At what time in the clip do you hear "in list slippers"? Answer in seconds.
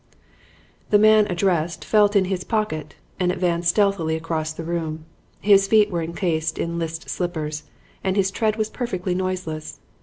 6.57-7.65